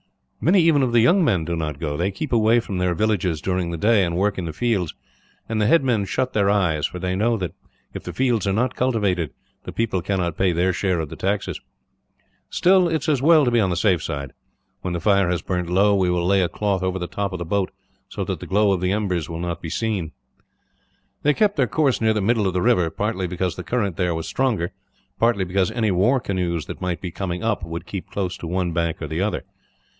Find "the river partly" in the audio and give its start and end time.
22.53-23.27